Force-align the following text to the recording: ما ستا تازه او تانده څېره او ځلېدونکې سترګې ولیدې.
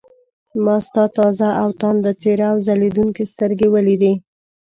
ما 0.63 0.75
ستا 0.87 1.03
تازه 1.17 1.49
او 1.61 1.69
تانده 1.81 2.11
څېره 2.21 2.45
او 2.51 2.57
ځلېدونکې 2.65 3.23
سترګې 3.33 3.67
ولیدې. 3.73 4.13